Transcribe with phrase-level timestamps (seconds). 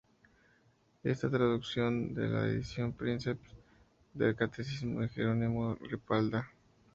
[1.03, 3.55] Es una traducción de la edición "princeps"
[4.15, 6.49] del catecismo de Jerónimo de Ripalda.